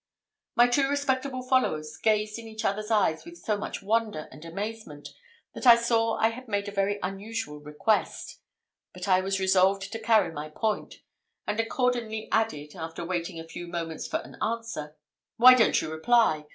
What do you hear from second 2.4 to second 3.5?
each other's eyes with